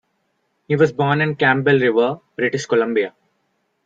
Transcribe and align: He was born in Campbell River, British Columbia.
He 0.67 0.75
was 0.75 0.91
born 0.91 1.21
in 1.21 1.35
Campbell 1.35 1.77
River, 1.79 2.21
British 2.35 2.65
Columbia. 2.65 3.13